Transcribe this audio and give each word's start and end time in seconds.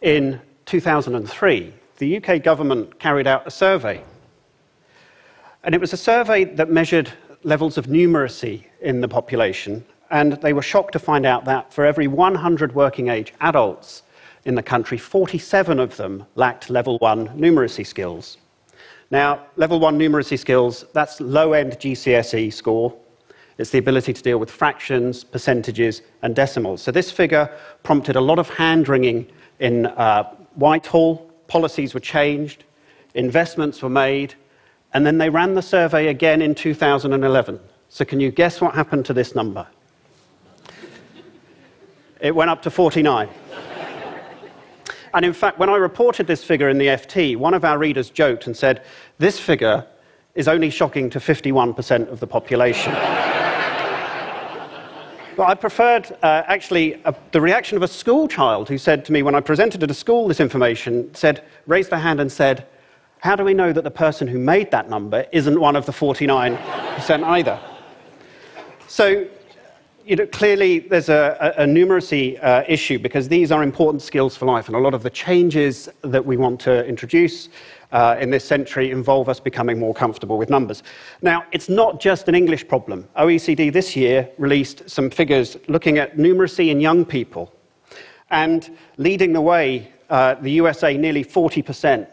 in 0.00 0.40
2003, 0.66 1.72
the 1.98 2.16
UK 2.16 2.42
government 2.42 2.98
carried 2.98 3.26
out 3.26 3.46
a 3.46 3.50
survey. 3.50 4.02
And 5.62 5.74
it 5.74 5.80
was 5.80 5.92
a 5.92 5.96
survey 5.96 6.44
that 6.44 6.70
measured 6.70 7.12
levels 7.42 7.76
of 7.76 7.86
numeracy 7.86 8.64
in 8.80 9.00
the 9.00 9.08
population. 9.08 9.84
And 10.10 10.32
they 10.34 10.52
were 10.52 10.62
shocked 10.62 10.92
to 10.92 10.98
find 10.98 11.26
out 11.26 11.44
that 11.44 11.72
for 11.72 11.84
every 11.84 12.08
100 12.08 12.74
working 12.74 13.08
age 13.08 13.34
adults 13.40 14.02
in 14.44 14.54
the 14.54 14.62
country, 14.62 14.96
47 14.96 15.78
of 15.78 15.96
them 15.96 16.24
lacked 16.34 16.70
level 16.70 16.98
one 16.98 17.28
numeracy 17.28 17.86
skills. 17.86 18.38
Now, 19.10 19.46
level 19.56 19.80
one 19.80 19.98
numeracy 19.98 20.38
skills, 20.38 20.84
that's 20.94 21.20
low 21.20 21.52
end 21.52 21.72
GCSE 21.72 22.52
score. 22.52 22.96
It's 23.58 23.70
the 23.70 23.78
ability 23.78 24.14
to 24.14 24.22
deal 24.22 24.38
with 24.38 24.50
fractions, 24.50 25.22
percentages, 25.22 26.00
and 26.22 26.34
decimals. 26.34 26.80
So 26.80 26.90
this 26.90 27.10
figure 27.10 27.54
prompted 27.82 28.16
a 28.16 28.20
lot 28.20 28.38
of 28.38 28.48
hand 28.48 28.88
wringing 28.88 29.30
in 29.60 29.86
uh, 29.86 30.24
Whitehall. 30.56 31.30
Policies 31.46 31.94
were 31.94 32.00
changed, 32.00 32.64
investments 33.14 33.82
were 33.82 33.88
made, 33.88 34.34
and 34.92 35.06
then 35.06 35.18
they 35.18 35.30
ran 35.30 35.54
the 35.54 35.62
survey 35.62 36.08
again 36.08 36.42
in 36.42 36.54
2011. 36.54 37.60
So 37.88 38.04
can 38.04 38.20
you 38.20 38.30
guess 38.30 38.60
what 38.60 38.74
happened 38.74 39.04
to 39.06 39.12
this 39.12 39.34
number? 39.34 39.66
It 42.20 42.34
went 42.34 42.50
up 42.50 42.62
to 42.62 42.70
49. 42.70 43.28
And 45.12 45.24
in 45.24 45.32
fact, 45.32 45.58
when 45.58 45.68
I 45.68 45.76
reported 45.76 46.26
this 46.26 46.44
figure 46.44 46.68
in 46.68 46.78
the 46.78 46.86
FT, 46.86 47.36
one 47.36 47.54
of 47.54 47.64
our 47.64 47.78
readers 47.78 48.10
joked 48.10 48.46
and 48.46 48.56
said, 48.56 48.84
This 49.18 49.40
figure 49.40 49.84
is 50.34 50.46
only 50.46 50.70
shocking 50.70 51.10
to 51.10 51.18
51% 51.18 52.08
of 52.08 52.20
the 52.20 52.26
population. 52.26 52.92
But 55.40 55.48
I 55.48 55.54
preferred 55.54 56.12
uh, 56.22 56.42
actually 56.48 57.02
uh, 57.06 57.12
the 57.32 57.40
reaction 57.40 57.78
of 57.78 57.82
a 57.82 57.88
school 57.88 58.28
child 58.28 58.68
who 58.68 58.76
said 58.76 59.06
to 59.06 59.12
me, 59.12 59.22
when 59.22 59.34
I 59.34 59.40
presented 59.40 59.82
at 59.82 59.90
a 59.90 59.94
school 59.94 60.28
this 60.28 60.38
information, 60.38 61.14
said, 61.14 61.42
raised 61.66 61.88
their 61.88 61.98
hand 61.98 62.20
and 62.20 62.30
said, 62.30 62.66
How 63.20 63.36
do 63.36 63.44
we 63.44 63.54
know 63.54 63.72
that 63.72 63.82
the 63.82 63.90
person 63.90 64.28
who 64.28 64.38
made 64.38 64.70
that 64.70 64.90
number 64.90 65.24
isn't 65.32 65.58
one 65.58 65.76
of 65.76 65.86
the 65.86 65.92
49% 65.92 67.24
either? 67.24 67.58
So 68.86 69.26
you 70.04 70.16
know, 70.16 70.26
clearly 70.26 70.80
there's 70.80 71.08
a, 71.08 71.54
a, 71.56 71.62
a 71.62 71.66
numeracy 71.66 72.38
uh, 72.44 72.64
issue 72.68 72.98
because 72.98 73.26
these 73.28 73.50
are 73.50 73.62
important 73.62 74.02
skills 74.02 74.36
for 74.36 74.44
life, 74.44 74.66
and 74.66 74.76
a 74.76 74.80
lot 74.80 74.92
of 74.92 75.02
the 75.02 75.10
changes 75.10 75.88
that 76.02 76.26
we 76.26 76.36
want 76.36 76.60
to 76.60 76.84
introduce 76.86 77.48
uh, 77.92 78.16
in 78.20 78.30
this 78.30 78.44
century 78.44 78.90
involve 78.90 79.28
us 79.28 79.40
becoming 79.40 79.78
more 79.78 79.94
comfortable 79.94 80.38
with 80.38 80.50
numbers. 80.50 80.82
Now, 81.22 81.44
it's 81.52 81.68
not 81.68 82.00
just 82.00 82.28
an 82.28 82.34
English 82.34 82.68
problem. 82.68 83.08
OECD 83.16 83.72
this 83.72 83.96
year 83.96 84.28
released 84.38 84.88
some 84.88 85.10
figures 85.10 85.56
looking 85.68 85.98
at 85.98 86.16
numeracy 86.16 86.70
in 86.70 86.80
young 86.80 87.04
people, 87.04 87.52
and 88.30 88.76
leading 88.96 89.32
the 89.32 89.40
way, 89.40 89.92
uh, 90.08 90.34
the 90.34 90.52
USA, 90.52 90.96
nearly 90.96 91.24
40% 91.24 92.06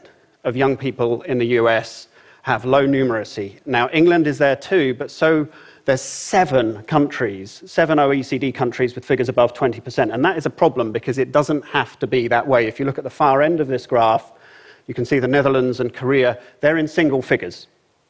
of 0.44 0.56
young 0.56 0.78
people 0.78 1.22
in 1.24 1.38
the 1.38 1.48
US 1.60 2.08
have 2.44 2.64
low 2.64 2.88
numeracy. 2.88 3.60
Now, 3.66 3.90
England 3.90 4.26
is 4.26 4.38
there 4.38 4.56
too, 4.56 4.94
but 4.94 5.12
so 5.12 5.48
there's 5.84 6.02
seven 6.02 6.84
countries, 6.84 7.62
seven 7.66 7.98
OECD 7.98 8.54
countries 8.54 8.96
with 8.96 9.06
figures 9.06 9.30
above 9.30 9.54
20%. 9.54 10.14
And 10.14 10.24
that 10.24 10.38
is 10.38 10.46
a 10.46 10.50
problem 10.50 10.92
because 10.92 11.18
it 11.18 11.32
doesn't 11.32 11.64
have 11.66 12.00
to 12.00 12.08
be 12.08 12.28
that 12.30 12.48
way. 12.48 12.68
If 12.68 12.80
you 12.80 12.86
look 12.86 12.98
at 12.98 13.04
the 13.04 13.10
far 13.10 13.42
end 13.42 13.60
of 13.60 13.68
this 13.68 13.86
graph, 13.86 14.32
you 14.88 14.94
can 14.94 15.06
see 15.06 15.20
the 15.20 15.28
Netherlands 15.28 15.80
and 15.80 15.94
Korea, 15.94 16.40
they're 16.62 16.78
in 16.78 16.88
single 16.88 17.22
figures. 17.22 17.68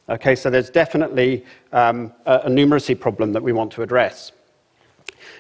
Okay, 0.10 0.36
so 0.36 0.50
there's 0.50 0.70
definitely 0.70 1.46
um, 1.74 2.14
a, 2.26 2.36
a 2.46 2.50
numeracy 2.50 2.98
problem 2.98 3.34
that 3.34 3.44
we 3.44 3.52
want 3.52 3.72
to 3.74 3.82
address. 3.82 4.32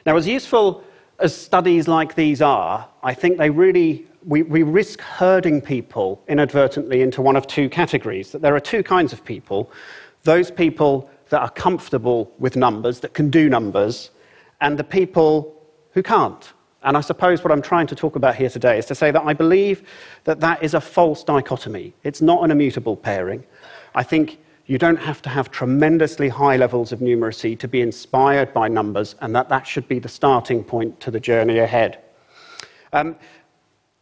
Now, 0.05 0.17
as 0.17 0.27
useful 0.27 0.83
as 1.19 1.35
studies 1.35 1.87
like 1.87 2.15
these 2.15 2.41
are, 2.41 2.87
I 3.01 3.13
think 3.13 3.37
they 3.37 3.49
really, 3.49 4.05
we, 4.25 4.43
we 4.43 4.63
risk 4.63 4.99
herding 4.99 5.61
people 5.61 6.21
inadvertently 6.27 7.01
into 7.01 7.21
one 7.21 7.35
of 7.35 7.47
two 7.47 7.69
categories. 7.69 8.31
That 8.31 8.41
there 8.41 8.55
are 8.55 8.59
two 8.59 8.83
kinds 8.83 9.13
of 9.13 9.23
people 9.23 9.71
those 10.23 10.51
people 10.51 11.09
that 11.29 11.39
are 11.41 11.49
comfortable 11.49 12.33
with 12.37 12.57
numbers, 12.57 12.99
that 12.99 13.13
can 13.13 13.29
do 13.29 13.47
numbers, 13.47 14.09
and 14.59 14.77
the 14.77 14.83
people 14.83 15.55
who 15.91 16.03
can't. 16.03 16.51
And 16.83 16.95
I 16.95 17.01
suppose 17.01 17.43
what 17.43 17.51
I'm 17.51 17.61
trying 17.61 17.87
to 17.87 17.95
talk 17.95 18.15
about 18.15 18.35
here 18.35 18.49
today 18.49 18.77
is 18.77 18.85
to 18.85 18.95
say 18.95 19.11
that 19.11 19.23
I 19.23 19.33
believe 19.33 19.87
that 20.25 20.39
that 20.41 20.61
is 20.63 20.73
a 20.73 20.81
false 20.81 21.23
dichotomy. 21.23 21.93
It's 22.03 22.21
not 22.21 22.43
an 22.43 22.51
immutable 22.51 22.95
pairing. 22.95 23.43
I 23.95 24.03
think 24.03 24.39
you 24.67 24.77
don't 24.77 24.97
have 24.99 25.21
to 25.23 25.29
have 25.29 25.49
tremendously 25.49 26.29
high 26.29 26.57
levels 26.57 26.91
of 26.91 26.99
numeracy 26.99 27.57
to 27.59 27.67
be 27.67 27.81
inspired 27.81 28.53
by 28.53 28.67
numbers, 28.67 29.15
and 29.21 29.35
that 29.35 29.49
that 29.49 29.65
should 29.65 29.87
be 29.87 29.97
the 29.97 30.09
starting 30.09 30.63
point 30.63 30.99
to 30.99 31.09
the 31.09 31.19
journey 31.19 31.59
ahead. 31.59 31.99
Um, 32.93 33.15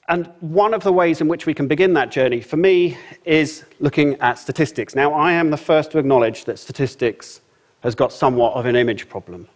and 0.08 0.32
one 0.40 0.74
of 0.74 0.84
the 0.84 0.94
ways 0.94 1.22
in 1.22 1.28
which 1.28 1.46
we 1.46 1.54
can 1.54 1.68
begin 1.68 1.94
that 1.94 2.12
journey, 2.12 2.42
for 2.42 2.58
me, 2.58 2.98
is 3.26 3.66
looking 3.80 4.16
at 4.22 4.38
statistics. 4.38 4.96
Now, 4.96 5.14
I 5.14 5.32
am 5.32 5.50
the 5.50 5.58
first 5.58 5.92
to 5.92 5.98
acknowledge 5.98 6.46
that 6.46 6.60
statistics 6.60 7.42
has 7.82 7.96
got 7.96 8.12
somewhat 8.12 8.54
of 8.54 8.66
an 8.66 8.76
image 8.76 9.08
problem. 9.10 9.48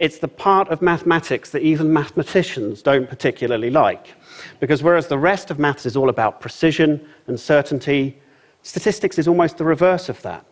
It's 0.00 0.18
the 0.18 0.28
part 0.28 0.68
of 0.70 0.80
mathematics 0.80 1.50
that 1.50 1.62
even 1.62 1.92
mathematicians 1.92 2.80
don't 2.80 3.08
particularly 3.08 3.70
like. 3.70 4.14
Because 4.58 4.82
whereas 4.82 5.06
the 5.06 5.18
rest 5.18 5.50
of 5.50 5.58
maths 5.58 5.84
is 5.84 5.94
all 5.94 6.08
about 6.08 6.40
precision 6.40 7.06
and 7.26 7.38
certainty, 7.38 8.18
statistics 8.62 9.18
is 9.18 9.28
almost 9.28 9.58
the 9.58 9.64
reverse 9.64 10.08
of 10.08 10.20
that. 10.22 10.44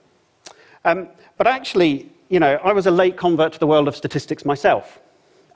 Um, 0.85 1.09
but 1.39 1.47
actually, 1.47 2.11
you 2.29 2.39
know, 2.39 2.61
I 2.63 2.75
was 2.75 2.87
a 2.87 2.91
late 2.91 3.17
convert 3.17 3.55
to 3.55 3.59
the 3.59 3.67
world 3.67 3.89
of 3.89 3.97
statistics 3.97 4.45
myself. 4.45 5.01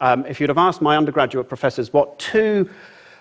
Um, 0.00 0.24
if 0.26 0.40
you'd 0.40 0.48
have 0.48 0.58
asked 0.58 0.80
my 0.80 0.96
undergraduate 0.96 1.48
professors 1.48 1.92
what 1.92 2.18
two 2.18 2.70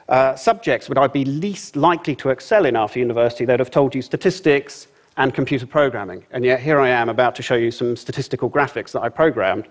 uh, 0.08 0.36
subjects 0.36 0.88
would 0.88 0.98
I 0.98 1.08
be 1.08 1.26
least 1.26 1.76
likely 1.76 2.16
to 2.16 2.30
excel 2.30 2.66
in 2.66 2.78
after 2.78 2.98
university, 2.98 3.44
they'd 3.44 3.60
have 3.60 3.72
told 3.72 3.94
you 3.94 4.02
statistics 4.02 4.88
and 5.18 5.34
computer 5.34 5.68
programming. 5.68 6.26
And 6.32 6.46
yet 6.46 6.62
here 6.62 6.80
I 6.80 6.90
am 6.90 7.10
about 7.10 7.36
to 7.36 7.44
show 7.44 7.56
you 7.56 7.72
some 7.72 7.98
statistical 7.98 8.50
graphics 8.50 8.94
that 8.94 9.02
I 9.02 9.10
programmed. 9.10 9.68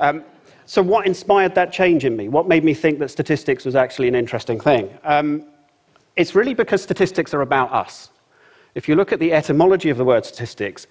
Um, 0.00 0.24
so, 0.66 0.82
what 0.82 1.06
inspired 1.06 1.54
that 1.56 1.72
change 1.72 2.04
in 2.04 2.16
me? 2.16 2.28
What 2.28 2.48
made 2.48 2.64
me 2.64 2.74
think 2.74 2.98
that 3.00 3.10
statistics 3.10 3.64
was 3.64 3.76
actually 3.76 4.08
an 4.08 4.14
interesting 4.14 4.60
thing? 4.60 4.88
Um, 5.04 5.44
it's 6.16 6.34
really 6.34 6.54
because 6.54 6.82
statistics 6.82 7.34
are 7.34 7.42
about 7.42 7.72
us. 7.72 8.10
If 8.74 8.88
you 8.88 8.94
look 8.94 9.12
at 9.12 9.18
the 9.18 9.32
etymology 9.32 9.90
of 9.90 9.98
the 9.98 10.04
word 10.04 10.24
statistics, 10.24 10.86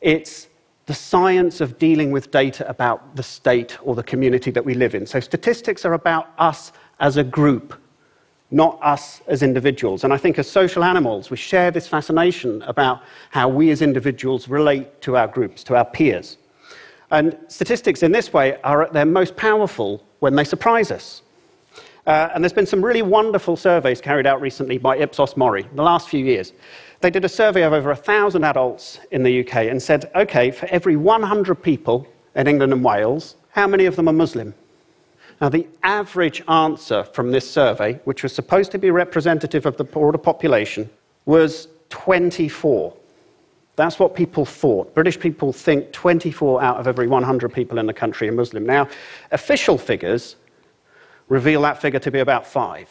it's 0.00 0.48
the 0.86 0.94
science 0.94 1.60
of 1.60 1.78
dealing 1.78 2.10
with 2.10 2.30
data 2.30 2.68
about 2.68 3.14
the 3.14 3.22
state 3.22 3.78
or 3.86 3.94
the 3.94 4.02
community 4.02 4.50
that 4.50 4.64
we 4.64 4.74
live 4.74 4.94
in. 4.94 5.06
So, 5.06 5.20
statistics 5.20 5.84
are 5.84 5.92
about 5.94 6.30
us 6.38 6.72
as 6.98 7.16
a 7.16 7.24
group, 7.24 7.80
not 8.50 8.78
us 8.82 9.22
as 9.26 9.42
individuals. 9.42 10.04
And 10.04 10.12
I 10.12 10.18
think 10.18 10.38
as 10.38 10.50
social 10.50 10.84
animals, 10.84 11.30
we 11.30 11.36
share 11.36 11.70
this 11.70 11.86
fascination 11.86 12.62
about 12.62 13.02
how 13.30 13.48
we 13.48 13.70
as 13.70 13.80
individuals 13.80 14.48
relate 14.48 15.00
to 15.02 15.16
our 15.16 15.28
groups, 15.28 15.62
to 15.64 15.76
our 15.76 15.84
peers. 15.84 16.36
And 17.10 17.36
statistics 17.48 18.02
in 18.02 18.12
this 18.12 18.32
way 18.32 18.60
are 18.62 18.82
at 18.82 18.92
their 18.92 19.04
most 19.04 19.36
powerful 19.36 20.04
when 20.20 20.36
they 20.36 20.44
surprise 20.44 20.90
us. 20.90 21.22
Uh, 22.06 22.30
and 22.34 22.42
there's 22.42 22.52
been 22.52 22.66
some 22.66 22.84
really 22.84 23.02
wonderful 23.02 23.56
surveys 23.56 24.00
carried 24.00 24.26
out 24.26 24.40
recently 24.40 24.78
by 24.78 24.96
Ipsos 24.96 25.36
Mori 25.36 25.62
in 25.62 25.76
the 25.76 25.82
last 25.82 26.08
few 26.08 26.24
years. 26.24 26.52
They 27.00 27.10
did 27.10 27.24
a 27.24 27.28
survey 27.28 27.62
of 27.62 27.72
over 27.72 27.90
1,000 27.90 28.44
adults 28.44 29.00
in 29.10 29.22
the 29.22 29.40
UK 29.40 29.54
and 29.68 29.82
said, 29.82 30.10
okay, 30.14 30.50
for 30.50 30.66
every 30.66 30.96
100 30.96 31.54
people 31.56 32.06
in 32.34 32.46
England 32.46 32.72
and 32.72 32.84
Wales, 32.84 33.36
how 33.50 33.66
many 33.66 33.86
of 33.86 33.96
them 33.96 34.08
are 34.08 34.12
Muslim? 34.12 34.54
Now, 35.40 35.48
the 35.48 35.66
average 35.82 36.42
answer 36.48 37.02
from 37.04 37.30
this 37.30 37.50
survey, 37.50 37.94
which 38.04 38.22
was 38.22 38.34
supposed 38.34 38.70
to 38.72 38.78
be 38.78 38.90
representative 38.90 39.64
of 39.64 39.76
the 39.78 39.84
broader 39.84 40.18
population, 40.18 40.90
was 41.24 41.68
24. 41.88 42.94
That's 43.80 43.98
what 43.98 44.14
people 44.14 44.44
thought. 44.44 44.94
British 44.94 45.18
people 45.18 45.54
think 45.54 45.90
24 45.92 46.62
out 46.62 46.76
of 46.76 46.86
every 46.86 47.08
100 47.08 47.48
people 47.48 47.78
in 47.78 47.86
the 47.86 47.94
country 47.94 48.28
are 48.28 48.32
Muslim. 48.32 48.66
Now, 48.66 48.86
official 49.30 49.78
figures 49.78 50.36
reveal 51.30 51.62
that 51.62 51.80
figure 51.80 51.98
to 52.00 52.10
be 52.10 52.18
about 52.18 52.46
five. 52.46 52.90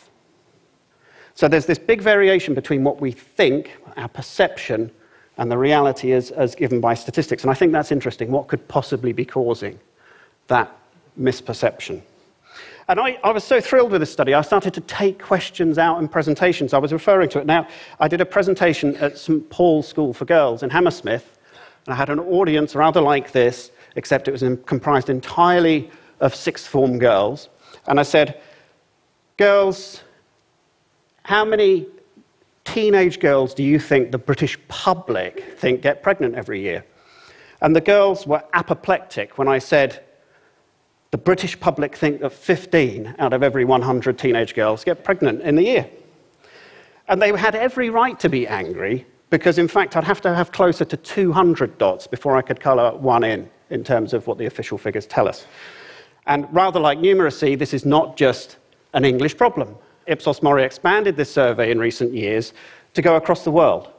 So 1.36 1.48
there's 1.48 1.68
this 1.68 1.78
big 1.78 2.02
variation 2.02 2.56
between 2.56 2.84
what 2.84 3.00
we 3.00 3.12
think, 3.12 3.78
our 3.98 4.08
perception, 4.08 4.90
and 5.38 5.52
the 5.52 5.60
reality 5.60 6.12
as, 6.12 6.32
as 6.32 6.56
given 6.56 6.82
by 6.82 6.96
statistics. 6.96 7.44
And 7.44 7.52
I 7.52 7.54
think 7.54 7.72
that's 7.72 7.92
interesting. 7.92 8.32
What 8.32 8.48
could 8.48 8.68
possibly 8.68 9.14
be 9.14 9.26
causing 9.26 9.80
that 10.48 10.76
misperception? 11.22 12.02
And 12.90 13.00
I, 13.00 13.20
I, 13.24 13.32
was 13.32 13.44
so 13.44 13.62
thrilled 13.62 13.92
with 13.92 14.02
this 14.02 14.12
study, 14.12 14.34
I 14.34 14.42
started 14.42 14.74
to 14.74 14.82
take 14.82 15.22
questions 15.22 15.78
out 15.78 16.00
in 16.00 16.08
presentations. 16.08 16.74
I 16.74 16.80
was 16.80 16.92
referring 16.92 17.30
to 17.30 17.40
it. 17.40 17.46
Now, 17.46 17.68
I 18.00 18.08
did 18.08 18.20
a 18.20 18.26
presentation 18.26 18.96
at 18.96 19.16
St. 19.16 19.48
Paul's 19.52 19.88
School 19.88 20.12
for 20.12 20.26
Girls 20.26 20.64
in 20.64 20.72
Hammersmith, 20.72 21.38
and 21.86 21.94
I 21.94 21.96
had 21.96 22.10
an 22.10 22.18
audience 22.20 22.74
rather 22.74 23.00
like 23.00 23.32
this, 23.32 23.70
except 23.96 24.28
it 24.28 24.32
was 24.32 24.44
comprised 24.66 25.12
entirely 25.12 25.92
of 26.20 26.34
sixth 26.34 26.68
form 26.68 26.98
girls. 26.98 27.50
And 27.86 28.00
I 28.00 28.04
said, 28.04 28.42
Girls, 29.38 30.04
how 31.22 31.46
many 31.46 31.86
teenage 32.66 33.20
girls 33.20 33.54
do 33.54 33.62
you 33.62 33.78
think 33.78 34.12
the 34.12 34.18
British 34.18 34.58
public 34.68 35.60
think 35.60 35.84
get 35.84 36.02
pregnant 36.02 36.34
every 36.34 36.60
year? 36.60 36.84
And 37.62 37.76
the 37.76 37.82
girls 37.82 38.26
were 38.26 38.44
apoplectic 38.54 39.38
when 39.38 39.48
I 39.48 39.60
said, 39.60 40.04
the 41.12 41.18
British 41.18 41.60
public 41.60 41.96
think 41.96 42.22
that 42.22 42.32
15 42.32 43.16
out 43.20 43.34
of 43.34 43.42
every 43.42 43.66
100 43.66 44.18
teenage 44.20 44.54
girls 44.54 44.84
get 44.84 45.04
pregnant 45.04 45.42
in 45.42 45.56
the 45.56 45.64
year. 45.64 45.90
And 47.08 47.22
they 47.22 47.36
had 47.36 47.56
every 47.56 47.90
right 47.90 48.20
to 48.20 48.30
be 48.30 48.48
angry 48.48 49.08
because, 49.32 49.58
in 49.58 49.68
fact, 49.68 49.96
I'd 49.96 50.04
have 50.04 50.22
to 50.22 50.36
have 50.36 50.52
closer 50.52 50.86
to 50.86 50.98
200 50.98 51.78
dots 51.78 52.06
before 52.06 52.38
I 52.38 52.42
could 52.42 52.60
colour 52.60 52.96
one 52.96 53.24
in, 53.24 53.50
in 53.72 53.84
terms 53.84 54.14
of 54.14 54.28
what 54.28 54.38
the 54.38 54.46
official 54.46 54.78
figures 54.78 55.08
tell 55.08 55.28
us. 55.28 55.46
And 56.28 56.48
rather 56.54 56.80
like 56.80 57.00
numeracy, 57.00 57.58
this 57.58 57.74
is 57.74 57.86
not 57.86 58.16
just 58.16 58.58
an 58.94 59.04
English 59.04 59.36
problem. 59.38 59.76
Ipsos 60.06 60.44
Mori 60.44 60.64
expanded 60.64 61.16
this 61.16 61.32
survey 61.32 61.72
in 61.72 61.80
recent 61.80 62.14
years 62.14 62.54
to 62.94 63.02
go 63.02 63.16
across 63.16 63.44
the 63.44 63.52
world. 63.52 63.92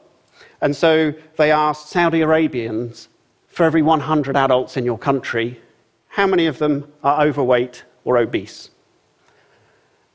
And 0.61 0.75
so 0.75 1.13
they 1.37 1.51
asked 1.51 1.89
Saudi 1.89 2.21
Arabians 2.21 3.09
for 3.49 3.65
every 3.65 3.83
100 3.83 4.37
adults 4.37 4.77
in 4.77 4.85
your 4.85 4.99
country, 4.99 5.61
how 6.11 6.27
many 6.27 6.47
of 6.47 6.59
them 6.59 6.93
are 7.03 7.25
overweight 7.25 7.85
or 8.05 8.19
obese? 8.19 8.71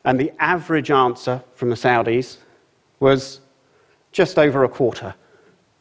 And 0.03 0.19
the 0.19 0.31
average 0.39 0.92
answer 0.92 1.42
from 1.56 1.69
the 1.69 1.75
Saudis 1.75 2.38
was 3.00 3.39
just 4.12 4.38
over 4.38 4.63
a 4.63 4.69
quarter. 4.69 5.15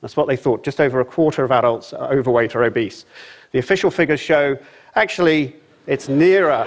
That's 0.00 0.16
what 0.16 0.28
they 0.28 0.37
thought. 0.37 0.64
Just 0.64 0.81
over 0.81 1.00
a 1.00 1.05
quarter 1.05 1.44
of 1.44 1.50
adults 1.50 1.93
are 1.93 2.12
overweight 2.12 2.55
or 2.55 2.62
obese. 2.64 3.06
The 3.50 3.58
official 3.58 3.90
figures 3.90 4.20
show 4.20 4.56
actually 4.94 5.56
it's 5.87 6.08
nearer 6.08 6.66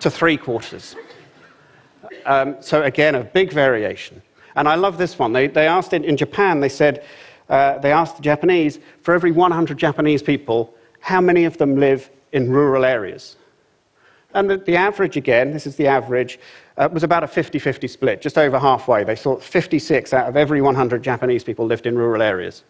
to 0.00 0.10
three 0.10 0.36
quarters. 0.36 0.96
Um, 2.26 2.56
so, 2.60 2.82
again, 2.82 3.14
a 3.14 3.24
big 3.24 3.52
variation. 3.52 4.20
And 4.56 4.68
I 4.68 4.74
love 4.74 4.98
this 4.98 5.18
one. 5.18 5.32
They, 5.32 5.46
they 5.46 5.66
asked 5.66 5.94
it 5.94 6.04
in 6.04 6.16
Japan, 6.16 6.60
they 6.60 6.68
said, 6.68 7.04
uh, 7.48 7.78
they 7.78 7.92
asked 7.92 8.16
the 8.16 8.22
Japanese, 8.22 8.78
for 9.02 9.14
every 9.14 9.32
100 9.32 9.78
Japanese 9.78 10.22
people, 10.22 10.74
how 11.00 11.20
many 11.20 11.44
of 11.44 11.58
them 11.58 11.76
live 11.76 12.10
in 12.32 12.50
rural 12.50 12.84
areas? 12.84 13.36
And 14.34 14.48
the, 14.48 14.58
the 14.58 14.76
average, 14.76 15.16
again, 15.16 15.52
this 15.52 15.66
is 15.66 15.76
the 15.76 15.86
average, 15.86 16.38
uh, 16.76 16.88
was 16.92 17.02
about 17.02 17.24
a 17.24 17.26
50 17.26 17.58
50 17.58 17.88
split, 17.88 18.22
just 18.22 18.38
over 18.38 18.58
halfway. 18.58 19.02
They 19.02 19.16
thought 19.16 19.42
56 19.42 20.12
out 20.12 20.28
of 20.28 20.36
every 20.36 20.62
100 20.62 21.02
Japanese 21.02 21.42
people 21.42 21.66
lived 21.66 21.86
in 21.86 21.96
rural 21.96 22.22
areas. 22.22 22.64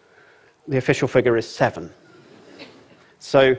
The 0.69 0.79
official 0.79 1.09
figure 1.09 1.37
is 1.37 1.47
seven. 1.47 1.93
So, 3.19 3.57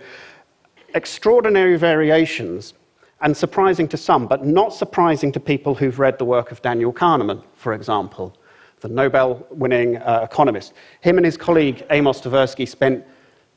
extraordinary 0.96 1.78
variations, 1.78 2.74
and 3.22 3.38
surprising 3.38 3.88
to 3.90 3.98
some, 3.98 4.28
but 4.28 4.46
not 4.46 4.74
surprising 4.74 5.32
to 5.32 5.40
people 5.40 5.76
who've 5.76 6.00
read 6.00 6.18
the 6.18 6.26
work 6.26 6.52
of 6.52 6.62
Daniel 6.62 6.92
Kahneman, 6.92 7.44
for 7.54 7.74
example, 7.74 8.36
the 8.80 8.88
Nobel 8.88 9.46
winning 9.52 9.98
uh, 9.98 10.22
economist. 10.24 10.74
Him 11.02 11.18
and 11.18 11.26
his 11.26 11.38
colleague 11.38 11.86
Amos 11.92 12.20
Tversky 12.20 12.68
spent 12.68 13.06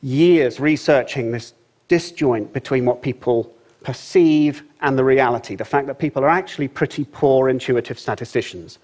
years 0.05 0.61
researching 0.61 1.31
this 1.31 1.55
disjoint 1.89 2.53
between 2.53 2.85
what 2.85 3.01
people 3.01 3.51
perceive 3.83 4.63
and 4.83 4.99
the 4.99 5.05
reality, 5.05 5.57
the 5.57 5.65
fact 5.65 5.87
that 5.87 5.99
people 5.99 6.23
are 6.23 6.29
actually 6.29 6.69
pretty 6.69 7.05
poor 7.05 7.49
intuitive 7.49 7.99
statisticians. 7.99 8.79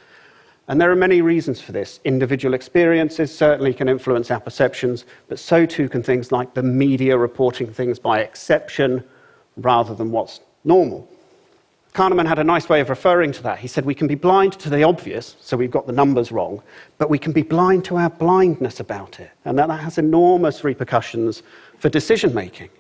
And 0.69 0.81
there 0.81 0.91
are 0.91 0.97
many 0.97 1.21
reasons 1.21 1.61
for 1.61 1.73
this. 1.73 2.01
Individual 2.05 2.55
experiences 2.55 3.37
certainly 3.37 3.75
can 3.75 3.89
influence 3.89 4.31
our 4.31 4.41
perceptions, 4.41 5.05
but 5.29 5.39
so 5.39 5.67
too 5.67 5.89
can 5.89 6.03
things 6.03 6.33
like 6.33 6.55
the 6.55 6.63
media 6.63 7.19
reporting 7.19 7.73
things 7.73 7.99
by 7.99 8.21
exception 8.21 9.05
rather 9.57 9.95
than 9.95 10.13
what's 10.13 10.41
normal. 10.65 11.09
Kahneman 11.93 12.27
had 12.27 12.39
a 12.39 12.45
nice 12.45 12.69
way 12.69 12.81
of 12.81 12.89
referring 12.89 13.33
to 13.33 13.43
that. 13.43 13.59
He 13.59 13.67
said, 13.67 13.85
We 13.85 13.95
can 13.95 14.07
be 14.07 14.15
blind 14.15 14.53
to 14.61 14.71
the 14.71 14.85
obvious, 14.85 15.37
so 15.41 15.57
we've 15.57 15.71
got 15.71 15.87
the 15.87 15.93
numbers 15.93 16.31
wrong, 16.31 16.63
but 16.99 17.11
we 17.11 17.19
can 17.19 17.33
be 17.33 17.43
blind 17.43 17.85
to 17.87 17.97
our 17.97 18.11
blindness 18.11 18.79
about 18.79 19.19
it. 19.19 19.31
And 19.45 19.59
that, 19.59 19.71
has 19.71 19.99
enormous 19.99 20.63
repercussions 20.63 21.43
for 21.79 21.89
decision 21.89 22.33
making. 22.33 22.71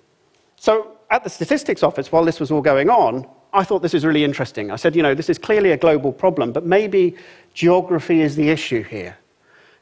So, 0.57 0.97
at 1.11 1.25
the 1.25 1.31
statistics 1.31 1.83
office, 1.83 2.12
while 2.12 2.25
this 2.25 2.39
was 2.39 2.53
all 2.53 2.61
going 2.61 2.89
on, 2.89 3.27
I 3.53 3.65
thought 3.65 3.83
this 3.83 3.95
is 3.95 4.05
really 4.05 4.23
interesting. 4.23 4.71
I 4.71 4.77
said, 4.77 4.95
you 4.95 5.03
know, 5.03 5.15
this 5.15 5.29
is 5.29 5.39
clearly 5.39 5.73
a 5.73 5.77
global 5.77 6.13
problem, 6.13 6.53
but 6.53 6.65
maybe 6.65 7.17
geography 7.53 8.21
is 8.21 8.37
the 8.37 8.49
issue 8.49 8.85
here. 8.85 9.17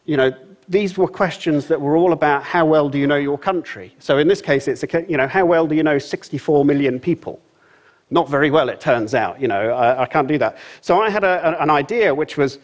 You 0.07 0.17
know, 0.17 0.33
these 0.69 0.97
were 0.97 1.09
questions 1.09 1.67
that 1.67 1.79
were 1.79 1.97
all 1.97 2.13
about 2.13 2.45
how 2.45 2.65
well 2.65 2.89
do 2.89 2.99
you 2.99 3.07
know 3.07 3.17
your 3.17 3.37
country. 3.37 3.95
So 3.99 4.17
in 4.17 4.29
this 4.29 4.41
case, 4.41 4.69
it's 4.69 4.85
a, 4.85 5.05
you 5.07 5.19
know, 5.19 5.29
how 5.29 5.45
well 5.45 5.67
do 5.67 5.75
you 5.75 5.83
know 5.83 5.99
64 5.99 6.65
million 6.65 6.99
people? 6.99 7.41
Not 8.11 8.29
very 8.29 8.51
well, 8.51 8.69
it 8.69 8.81
turns 8.81 9.15
out. 9.15 9.41
You 9.41 9.49
know, 9.49 9.71
I, 9.71 10.03
I 10.03 10.07
can't 10.07 10.29
do 10.29 10.39
that. 10.39 10.57
So 10.81 11.01
I 11.01 11.11
had 11.11 11.25
a, 11.25 11.61
an 11.63 11.71
idea, 11.71 12.15
which 12.15 12.37
was 12.37 12.59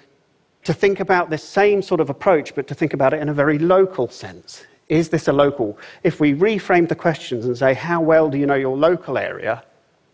to 0.65 0.73
think 0.73 1.01
about 1.01 1.29
this 1.29 1.45
same 1.45 1.83
sort 1.83 2.01
of 2.01 2.09
approach, 2.09 2.55
but 2.55 2.67
to 2.69 2.75
think 2.75 2.95
about 2.95 3.13
it 3.13 3.21
in 3.21 3.29
a 3.29 3.35
very 3.35 3.59
local 3.59 4.09
sense. 4.09 4.65
Is 4.89 5.11
this 5.11 5.29
a 5.29 5.33
local? 5.33 5.79
If 6.03 6.21
we 6.21 6.35
reframe 6.35 6.89
the 6.89 6.95
questions 6.95 7.45
and 7.45 7.57
say, 7.57 7.75
how 7.75 8.01
well 8.01 8.31
do 8.31 8.39
you 8.39 8.47
know 8.47 8.55
your 8.55 8.77
local 8.77 9.19
area? 9.19 9.63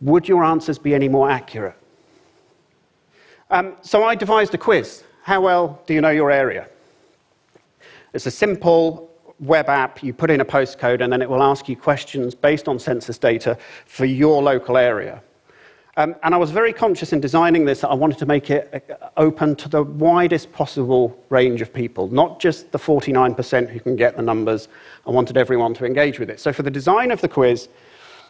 would 0.00 0.29
your 0.29 0.44
answers 0.44 0.79
be 0.79 0.94
any 0.94 1.09
more 1.09 1.31
accurate? 1.31 1.77
Um, 3.50 3.77
so 3.82 4.05
I 4.05 4.15
devised 4.15 4.55
a 4.55 4.59
quiz. 4.59 5.05
How 5.23 5.41
well 5.41 5.82
do 5.87 5.94
you 5.94 6.00
know 6.00 6.11
your 6.11 6.31
area? 6.31 6.69
It's 8.12 8.27
a 8.27 8.31
simple 8.31 9.09
web 9.40 9.69
app. 9.69 10.02
You 10.02 10.12
put 10.12 10.31
in 10.31 10.40
a 10.40 10.44
postcode, 10.44 11.02
and 11.02 11.12
then 11.12 11.22
it 11.22 11.28
will 11.28 11.42
ask 11.42 11.69
you 11.69 11.76
questions 11.76 12.34
based 12.34 12.69
on 12.69 12.78
census 12.78 13.19
data 13.19 13.58
for 13.87 14.04
your 14.04 14.42
local 14.42 14.76
area. 14.76 15.22
Um, 15.96 16.14
and 16.22 16.34
I 16.34 16.38
was 16.38 16.50
very 16.50 16.72
conscious 16.72 17.12
in 17.12 17.20
designing 17.20 17.64
this 17.64 17.81
that 17.81 17.88
I 17.88 17.94
wanted 17.94 18.19
to 18.19 18.26
make 18.26 18.48
it 18.48 18.96
uh, 19.02 19.08
open 19.16 19.56
to 19.56 19.69
the 19.69 19.82
widest 19.82 20.52
possible 20.52 21.22
range 21.31 21.60
of 21.60 21.75
people, 21.75 22.08
not 22.08 22.40
just 22.40 22.70
the 22.70 22.78
49% 22.78 23.69
who 23.69 23.81
can 23.81 23.96
get 23.96 24.16
the 24.16 24.22
numbers. 24.22 24.69
I 25.06 25.10
wanted 25.10 25.37
everyone 25.37 25.75
to 25.75 25.84
engage 25.84 26.19
with 26.19 26.31
it. 26.31 26.38
So 26.38 26.52
for 26.52 26.62
the 26.62 26.70
design 26.70 27.10
of 27.10 27.20
the 27.20 27.28
quiz, 27.28 27.69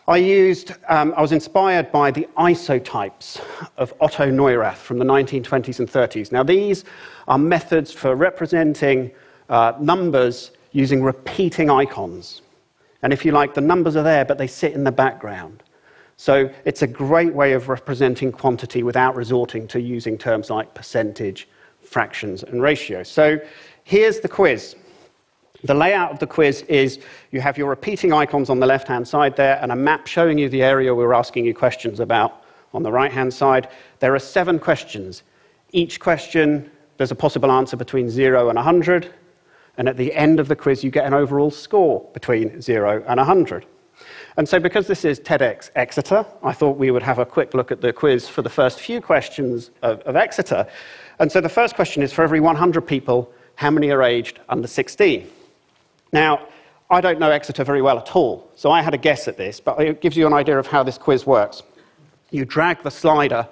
I 0.08 0.16
used, 0.16 0.72
um, 0.88 1.12
I 1.16 1.20
was 1.20 1.32
inspired 1.32 1.92
by 1.92 2.10
the 2.10 2.26
isotypes 2.38 3.40
of 3.76 3.92
Otto 4.00 4.30
Neurath 4.30 4.78
from 4.78 4.98
the 4.98 5.04
1920s 5.04 5.78
and 5.78 5.88
30s. 5.88 6.32
Now, 6.32 6.42
these 6.42 6.84
are 7.28 7.38
methods 7.38 7.92
for 7.92 8.16
representing 8.16 9.12
uh, 9.50 9.74
numbers 9.78 10.52
using 10.72 11.02
repeating 11.02 11.70
icons. 11.70 12.42
And 13.02 13.12
if 13.12 13.24
you 13.24 13.32
like, 13.32 13.54
the 13.54 13.60
numbers 13.60 13.96
are 13.96 14.02
there, 14.02 14.24
but 14.24 14.38
they 14.38 14.46
sit 14.46 14.72
in 14.72 14.84
the 14.84 14.92
background. 14.92 15.62
So 16.16 16.50
it's 16.66 16.82
a 16.82 16.86
great 16.86 17.32
way 17.32 17.54
of 17.54 17.68
representing 17.68 18.30
quantity 18.30 18.82
without 18.82 19.16
resorting 19.16 19.66
to 19.68 19.80
using 19.80 20.18
terms 20.18 20.50
like 20.50 20.74
percentage, 20.74 21.48
fractions, 21.82 22.42
and 22.42 22.60
ratio. 22.60 23.02
So 23.02 23.40
here's 23.84 24.20
the 24.20 24.28
quiz. 24.28 24.76
The 25.64 25.74
layout 25.74 26.12
of 26.12 26.18
the 26.18 26.26
quiz 26.26 26.62
is 26.62 27.00
you 27.30 27.40
have 27.40 27.58
your 27.58 27.68
repeating 27.68 28.12
icons 28.12 28.50
on 28.50 28.60
the 28.60 28.66
left 28.66 28.88
hand 28.88 29.08
side 29.08 29.36
there 29.36 29.58
and 29.62 29.72
a 29.72 29.76
map 29.76 30.06
showing 30.06 30.38
you 30.38 30.48
the 30.48 30.62
area 30.62 30.94
we're 30.94 31.14
asking 31.14 31.44
you 31.46 31.54
questions 31.54 32.00
about 32.00 32.44
on 32.72 32.82
the 32.82 32.92
right 32.92 33.12
hand 33.12 33.32
side. 33.32 33.68
There 33.98 34.14
are 34.14 34.18
seven 34.18 34.58
questions. 34.58 35.22
Each 35.72 36.00
question, 36.00 36.70
there's 36.96 37.10
a 37.10 37.16
possible 37.16 37.50
answer 37.50 37.76
between 37.76 38.10
0 38.10 38.48
and 38.48 38.56
100. 38.56 39.12
And 39.80 39.88
at 39.88 39.96
the 39.96 40.12
end 40.12 40.40
of 40.40 40.48
the 40.48 40.56
quiz, 40.56 40.84
you 40.84 40.90
get 40.90 41.06
an 41.06 41.14
overall 41.14 41.50
score 41.50 42.06
between 42.12 42.60
0 42.60 43.02
and 43.08 43.16
100. 43.16 43.64
And 44.36 44.46
so, 44.46 44.60
because 44.60 44.86
this 44.86 45.06
is 45.06 45.18
TEDx 45.18 45.70
Exeter, 45.74 46.26
I 46.42 46.52
thought 46.52 46.76
we 46.76 46.90
would 46.90 47.02
have 47.02 47.18
a 47.18 47.24
quick 47.24 47.54
look 47.54 47.72
at 47.72 47.80
the 47.80 47.90
quiz 47.90 48.28
for 48.28 48.42
the 48.42 48.50
first 48.50 48.78
few 48.78 49.00
questions 49.00 49.70
of, 49.80 50.00
of 50.02 50.16
Exeter. 50.16 50.66
And 51.18 51.32
so, 51.32 51.40
the 51.40 51.48
first 51.48 51.76
question 51.76 52.02
is 52.02 52.12
for 52.12 52.22
every 52.22 52.40
100 52.40 52.82
people, 52.82 53.32
how 53.54 53.70
many 53.70 53.90
are 53.90 54.02
aged 54.02 54.38
under 54.50 54.68
16? 54.68 55.26
Now, 56.12 56.46
I 56.90 57.00
don't 57.00 57.18
know 57.18 57.30
Exeter 57.30 57.64
very 57.64 57.80
well 57.80 57.98
at 57.98 58.14
all, 58.14 58.50
so 58.56 58.70
I 58.70 58.82
had 58.82 58.92
a 58.92 58.98
guess 58.98 59.28
at 59.28 59.38
this, 59.38 59.60
but 59.60 59.80
it 59.80 60.02
gives 60.02 60.14
you 60.14 60.26
an 60.26 60.34
idea 60.34 60.58
of 60.58 60.66
how 60.66 60.82
this 60.82 60.98
quiz 60.98 61.24
works. 61.24 61.62
You 62.30 62.44
drag 62.44 62.82
the 62.82 62.90
slider 62.90 63.48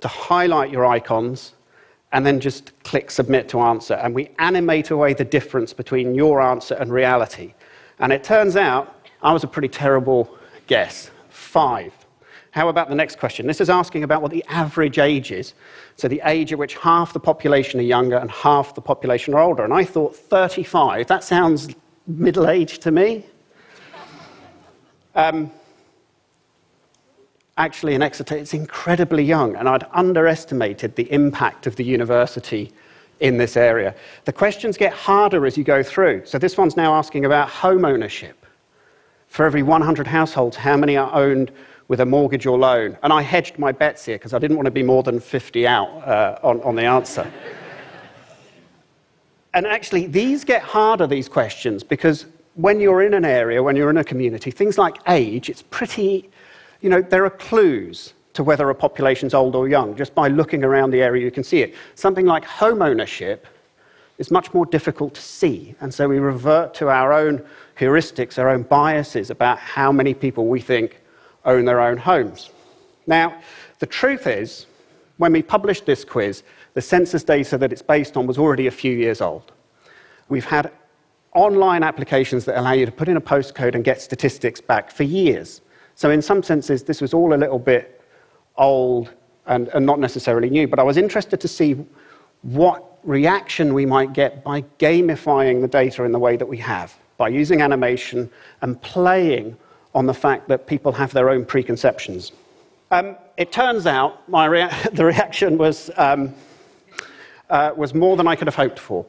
to 0.00 0.06
highlight 0.06 0.70
your 0.70 0.86
icons, 0.86 1.54
and 2.12 2.26
then 2.26 2.40
just 2.40 2.72
click 2.84 3.10
submit 3.10 3.48
to 3.48 3.60
answer. 3.60 3.94
And 3.94 4.14
we 4.14 4.30
animate 4.38 4.90
away 4.90 5.14
the 5.14 5.24
difference 5.24 5.72
between 5.72 6.14
your 6.14 6.40
answer 6.40 6.74
and 6.74 6.92
reality. 6.92 7.54
And 7.98 8.12
it 8.12 8.22
turns 8.22 8.56
out 8.56 9.06
I 9.22 9.32
was 9.32 9.44
a 9.44 9.46
pretty 9.46 9.68
terrible 9.68 10.36
guess 10.66 11.10
five. 11.30 11.92
How 12.50 12.68
about 12.68 12.90
the 12.90 12.94
next 12.94 13.18
question? 13.18 13.46
This 13.46 13.62
is 13.62 13.70
asking 13.70 14.04
about 14.04 14.20
what 14.20 14.30
the 14.30 14.44
average 14.46 14.98
age 14.98 15.32
is. 15.32 15.54
So, 15.96 16.06
the 16.06 16.20
age 16.24 16.52
at 16.52 16.58
which 16.58 16.74
half 16.76 17.14
the 17.14 17.20
population 17.20 17.80
are 17.80 17.84
younger 17.84 18.16
and 18.16 18.30
half 18.30 18.74
the 18.74 18.82
population 18.82 19.32
are 19.32 19.40
older. 19.40 19.64
And 19.64 19.72
I 19.72 19.84
thought 19.84 20.14
35, 20.14 21.06
that 21.06 21.24
sounds 21.24 21.68
middle 22.06 22.48
aged 22.48 22.82
to 22.82 22.90
me. 22.90 23.24
Um, 25.14 25.50
actually, 27.56 27.94
in 27.94 28.02
Exeter, 28.02 28.36
it's 28.36 28.54
incredibly 28.54 29.24
young, 29.24 29.56
and 29.56 29.68
I'd 29.68 29.86
underestimated 29.92 30.96
the 30.96 31.10
impact 31.12 31.66
of 31.66 31.76
the 31.76 31.84
university 31.84 32.72
in 33.20 33.36
this 33.36 33.56
area. 33.56 33.94
The 34.24 34.32
questions 34.32 34.76
get 34.76 34.92
harder 34.92 35.46
as 35.46 35.56
you 35.56 35.64
go 35.64 35.82
through. 35.82 36.26
So, 36.26 36.38
this 36.38 36.56
one's 36.56 36.76
now 36.76 36.94
asking 36.94 37.24
about 37.24 37.48
home 37.48 37.84
ownership. 37.84 38.46
For 39.28 39.46
every 39.46 39.62
100 39.62 40.06
households, 40.06 40.56
how 40.56 40.76
many 40.76 40.96
are 40.96 41.12
owned 41.14 41.52
with 41.88 42.00
a 42.00 42.06
mortgage 42.06 42.44
or 42.44 42.58
loan? 42.58 42.98
And 43.02 43.12
I 43.12 43.22
hedged 43.22 43.58
my 43.58 43.72
bets 43.72 44.04
here 44.04 44.16
because 44.16 44.34
I 44.34 44.38
didn't 44.38 44.56
want 44.56 44.66
to 44.66 44.72
be 44.72 44.82
more 44.82 45.02
than 45.02 45.20
50 45.20 45.66
out 45.66 45.88
uh, 46.06 46.38
on, 46.42 46.60
on 46.62 46.74
the 46.74 46.84
answer. 46.84 47.30
And 49.54 49.66
actually, 49.66 50.06
these 50.06 50.44
get 50.44 50.62
harder, 50.62 51.06
these 51.06 51.28
questions, 51.28 51.82
because 51.82 52.26
when 52.54 52.80
you're 52.80 53.02
in 53.02 53.14
an 53.14 53.24
area, 53.24 53.62
when 53.62 53.76
you're 53.76 53.90
in 53.90 53.98
a 53.98 54.04
community, 54.04 54.50
things 54.50 54.78
like 54.78 54.96
age, 55.08 55.50
it's 55.50 55.62
pretty, 55.62 56.30
you 56.82 56.90
know, 56.90 57.00
there 57.00 57.24
are 57.24 57.30
clues 57.30 58.12
to 58.34 58.42
whether 58.42 58.68
a 58.68 58.74
population's 58.74 59.34
old 59.34 59.54
or 59.54 59.68
young. 59.68 59.96
Just 59.96 60.14
by 60.14 60.28
looking 60.28 60.64
around 60.64 60.90
the 60.90 61.00
area, 61.00 61.24
you 61.24 61.30
can 61.30 61.44
see 61.44 61.62
it. 61.62 61.74
Something 61.94 62.26
like 62.26 62.44
home 62.44 62.82
ownership 62.82 63.46
is 64.18 64.30
much 64.30 64.52
more 64.52 64.66
difficult 64.66 65.14
to 65.14 65.22
see, 65.22 65.74
and 65.80 65.92
so 65.92 66.08
we 66.08 66.18
revert 66.18 66.74
to 66.74 66.88
our 66.88 67.12
own 67.12 67.42
heuristics, 67.78 68.38
our 68.38 68.50
own 68.50 68.62
biases 68.62 69.30
about 69.30 69.58
how 69.58 69.90
many 69.90 70.12
people 70.12 70.46
we 70.46 70.60
think 70.60 71.00
own 71.44 71.64
their 71.64 71.80
own 71.80 71.96
homes. 71.96 72.50
Now, 73.06 73.40
the 73.78 73.86
truth 73.86 74.26
is, 74.26 74.66
when 75.16 75.32
we 75.32 75.42
published 75.42 75.86
this 75.86 76.04
quiz, 76.04 76.42
the 76.74 76.82
census 76.82 77.24
data 77.24 77.58
that 77.58 77.72
it's 77.72 77.82
based 77.82 78.16
on 78.16 78.26
was 78.26 78.38
already 78.38 78.66
a 78.66 78.70
few 78.70 78.92
years 78.92 79.20
old. 79.20 79.52
We've 80.28 80.44
had 80.44 80.70
online 81.34 81.82
applications 81.82 82.44
that 82.44 82.58
allow 82.58 82.72
you 82.72 82.86
to 82.86 82.92
put 82.92 83.08
in 83.08 83.16
a 83.16 83.20
postcode 83.20 83.74
and 83.74 83.84
get 83.84 84.00
statistics 84.00 84.60
back 84.60 84.90
for 84.90 85.02
years. 85.02 85.60
So, 85.94 86.10
in 86.10 86.22
some 86.22 86.42
senses, 86.42 86.82
this 86.84 87.00
was 87.00 87.14
all 87.14 87.34
a 87.34 87.36
little 87.36 87.58
bit 87.58 88.00
old 88.56 89.10
and, 89.46 89.68
and 89.68 89.84
not 89.84 89.98
necessarily 89.98 90.50
new, 90.50 90.66
but 90.66 90.78
I 90.78 90.82
was 90.82 90.96
interested 90.96 91.40
to 91.40 91.48
see 91.48 91.76
what 92.42 92.98
reaction 93.04 93.74
we 93.74 93.86
might 93.86 94.12
get 94.12 94.44
by 94.44 94.62
gamifying 94.78 95.60
the 95.60 95.68
data 95.68 96.04
in 96.04 96.12
the 96.12 96.18
way 96.18 96.36
that 96.36 96.46
we 96.46 96.56
have, 96.58 96.94
by 97.16 97.28
using 97.28 97.60
animation 97.60 98.30
and 98.60 98.80
playing 98.82 99.56
on 99.94 100.06
the 100.06 100.14
fact 100.14 100.48
that 100.48 100.66
people 100.66 100.92
have 100.92 101.12
their 101.12 101.28
own 101.28 101.44
preconceptions. 101.44 102.32
Um, 102.90 103.16
it 103.36 103.52
turns 103.52 103.86
out 103.86 104.22
rea- 104.28 104.70
the 104.92 105.04
reaction 105.04 105.58
was, 105.58 105.90
um, 105.96 106.34
uh, 107.50 107.72
was 107.76 107.94
more 107.94 108.16
than 108.16 108.26
I 108.26 108.36
could 108.36 108.46
have 108.46 108.54
hoped 108.54 108.78
for. 108.78 109.04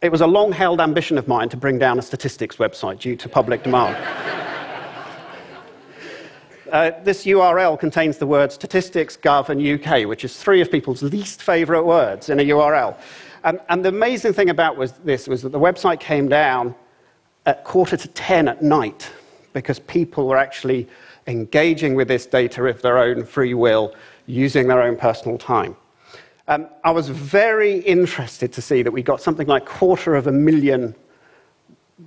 It 0.00 0.12
was 0.12 0.20
a 0.20 0.26
long 0.26 0.52
held 0.52 0.80
ambition 0.80 1.18
of 1.18 1.26
mine 1.26 1.48
to 1.48 1.56
bring 1.56 1.78
down 1.78 1.98
a 1.98 2.02
statistics 2.02 2.56
website 2.56 3.00
due 3.00 3.16
to 3.16 3.28
public 3.28 3.64
demand. 3.64 3.96
Uh, 6.70 6.92
this 7.02 7.24
URL 7.24 7.78
contains 7.78 8.18
the 8.18 8.26
words 8.26 8.54
statistics, 8.54 9.16
gov, 9.16 9.48
and 9.48 9.60
UK, 9.60 10.06
which 10.06 10.24
is 10.24 10.36
three 10.36 10.60
of 10.60 10.70
people's 10.70 11.02
least 11.02 11.42
favorite 11.42 11.84
words 11.84 12.28
in 12.28 12.40
a 12.40 12.44
URL. 12.44 12.96
Um, 13.44 13.60
and 13.68 13.84
the 13.84 13.88
amazing 13.88 14.32
thing 14.32 14.50
about 14.50 14.76
was 14.76 14.92
this 15.04 15.28
was 15.28 15.42
that 15.42 15.50
the 15.50 15.60
website 15.60 16.00
came 16.00 16.28
down 16.28 16.74
at 17.46 17.64
quarter 17.64 17.96
to 17.96 18.08
10 18.08 18.48
at 18.48 18.62
night 18.62 19.10
because 19.52 19.78
people 19.78 20.26
were 20.26 20.36
actually 20.36 20.86
engaging 21.26 21.94
with 21.94 22.08
this 22.08 22.26
data 22.26 22.64
of 22.64 22.82
their 22.82 22.98
own 22.98 23.24
free 23.24 23.54
will, 23.54 23.94
using 24.26 24.68
their 24.68 24.82
own 24.82 24.96
personal 24.96 25.38
time. 25.38 25.76
Um, 26.48 26.68
I 26.84 26.90
was 26.90 27.08
very 27.08 27.78
interested 27.80 28.52
to 28.54 28.62
see 28.62 28.82
that 28.82 28.90
we 28.90 29.02
got 29.02 29.20
something 29.20 29.46
like 29.46 29.66
quarter 29.66 30.14
of 30.14 30.26
a 30.26 30.32
million 30.32 30.94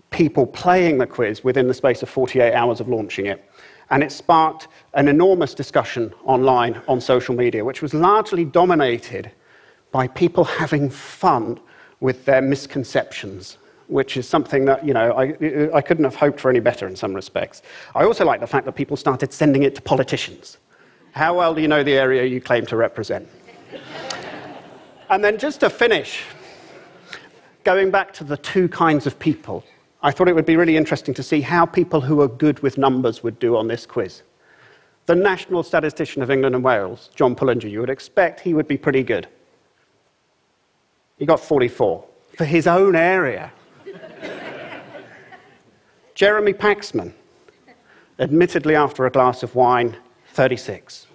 people 0.09 0.47
playing 0.47 0.97
the 0.97 1.07
quiz 1.07 1.43
within 1.43 1.67
the 1.67 1.73
space 1.73 2.01
of 2.01 2.09
48 2.09 2.53
hours 2.53 2.79
of 2.79 2.87
launching 2.87 3.25
it. 3.25 3.50
And 3.91 4.01
it 4.03 4.11
sparked 4.11 4.69
an 4.93 5.07
enormous 5.07 5.53
discussion 5.53 6.13
online 6.23 6.81
on 6.87 6.99
social 7.01 7.35
media, 7.35 7.63
which 7.63 7.81
was 7.81 7.93
largely 7.93 8.45
dominated 8.45 9.31
by 9.91 10.07
people 10.07 10.43
having 10.45 10.89
fun 10.89 11.59
with 11.99 12.23
their 12.25 12.41
misconceptions, 12.41 13.57
which 13.87 14.15
is 14.15 14.27
something 14.27 14.63
that, 14.65 14.85
you 14.85 14.93
know, 14.93 15.11
I, 15.11 15.75
I 15.75 15.81
couldn't 15.81 16.05
have 16.05 16.15
hoped 16.15 16.39
for 16.39 16.49
any 16.49 16.61
better 16.61 16.87
in 16.87 16.95
some 16.95 17.13
respects. 17.13 17.61
I 17.93 18.05
also 18.05 18.25
like 18.25 18.39
the 18.39 18.47
fact 18.47 18.65
that 18.65 18.71
people 18.73 18.95
started 18.95 19.33
sending 19.33 19.63
it 19.63 19.75
to 19.75 19.81
politicians. 19.81 20.57
How 21.11 21.37
well 21.37 21.53
do 21.53 21.61
you 21.61 21.67
know 21.67 21.83
the 21.83 21.93
area 21.93 22.25
you 22.25 22.39
claim 22.39 22.65
to 22.67 22.77
represent? 22.77 23.27
and 25.09 25.21
then 25.21 25.37
just 25.37 25.59
to 25.59 25.69
finish, 25.69 26.23
going 27.65 27.91
back 27.91 28.13
to 28.13 28.23
the 28.23 28.37
two 28.37 28.69
kinds 28.69 29.05
of 29.05 29.19
people 29.19 29.65
I 30.03 30.11
thought 30.11 30.27
it 30.27 30.35
would 30.35 30.45
be 30.45 30.55
really 30.55 30.77
interesting 30.77 31.13
to 31.13 31.23
see 31.23 31.41
how 31.41 31.65
people 31.65 32.01
who 32.01 32.21
are 32.21 32.27
good 32.27 32.59
with 32.59 32.77
numbers 32.77 33.21
would 33.23 33.37
do 33.39 33.55
on 33.55 33.67
this 33.67 33.85
quiz. 33.85 34.23
The 35.05 35.15
National 35.15 35.63
Statistician 35.63 36.21
of 36.21 36.31
England 36.31 36.55
and 36.55 36.63
Wales, 36.63 37.09
John 37.15 37.35
Pullinger, 37.35 37.69
you 37.69 37.79
would 37.81 37.89
expect 37.89 38.39
he 38.39 38.53
would 38.53 38.67
be 38.67 38.77
pretty 38.77 39.03
good. 39.03 39.27
He 41.17 41.25
got 41.25 41.39
44 41.39 42.03
for 42.37 42.45
his 42.45 42.65
own 42.65 42.95
area. 42.95 43.51
Jeremy 46.15 46.53
Paxman, 46.53 47.13
admittedly 48.19 48.75
after 48.75 49.05
a 49.05 49.11
glass 49.11 49.43
of 49.43 49.55
wine, 49.55 49.97
36 50.33 51.07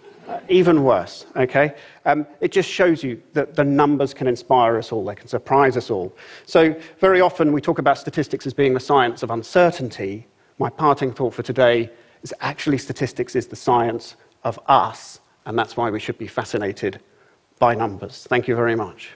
even 0.48 0.82
worse, 0.82 1.26
okay? 1.36 1.74
Um, 2.04 2.26
it 2.40 2.52
just 2.52 2.68
shows 2.68 3.02
you 3.02 3.22
that 3.32 3.54
the 3.54 3.64
numbers 3.64 4.14
can 4.14 4.26
inspire 4.26 4.76
us 4.76 4.92
all, 4.92 5.04
they 5.04 5.14
can 5.14 5.28
surprise 5.28 5.76
us 5.76 5.90
all. 5.90 6.16
So, 6.46 6.74
very 6.98 7.20
often 7.20 7.52
we 7.52 7.60
talk 7.60 7.78
about 7.78 7.98
statistics 7.98 8.46
as 8.46 8.54
being 8.54 8.74
the 8.74 8.80
science 8.80 9.22
of 9.22 9.30
uncertainty. 9.30 10.26
My 10.58 10.70
parting 10.70 11.12
thought 11.12 11.34
for 11.34 11.42
today 11.42 11.90
is 12.22 12.34
actually 12.40 12.78
statistics 12.78 13.36
is 13.36 13.46
the 13.46 13.56
science 13.56 14.16
of 14.44 14.58
us, 14.66 15.20
and 15.44 15.58
that's 15.58 15.76
why 15.76 15.90
we 15.90 16.00
should 16.00 16.18
be 16.18 16.26
fascinated 16.26 17.00
by 17.58 17.74
numbers. 17.74 18.26
Thank 18.28 18.48
you 18.48 18.54
very 18.54 18.76
much. 18.76 19.10